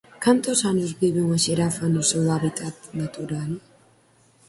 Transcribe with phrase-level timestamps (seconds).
[0.25, 3.51] Cantos anos vive unha xirafa no seu hábitat natural?